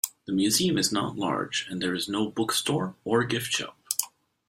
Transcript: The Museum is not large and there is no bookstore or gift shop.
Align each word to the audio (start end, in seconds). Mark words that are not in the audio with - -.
The 0.25 0.33
Museum 0.33 0.79
is 0.79 0.91
not 0.91 1.15
large 1.15 1.67
and 1.69 1.79
there 1.79 1.93
is 1.93 2.09
no 2.09 2.31
bookstore 2.31 2.95
or 3.05 3.23
gift 3.23 3.51
shop. 3.51 3.77